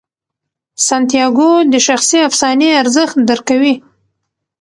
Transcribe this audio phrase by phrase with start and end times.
[0.87, 3.73] سانتیاګو د شخصي افسانې ارزښت درک کوي.